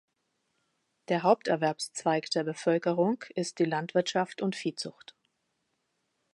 [1.09, 5.15] Der Haupterwerbszweig der Bevölkerung ist die Landwirtschaft und Viehzucht.